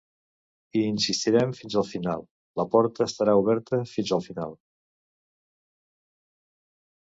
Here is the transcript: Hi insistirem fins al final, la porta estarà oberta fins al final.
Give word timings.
Hi 0.77 0.81
insistirem 0.91 1.51
fins 1.57 1.75
al 1.81 1.85
final, 1.89 2.23
la 2.61 2.65
porta 2.77 3.07
estarà 3.09 3.37
oberta 3.43 3.81
fins 3.93 4.15
al 4.19 4.27
final. 4.31 4.59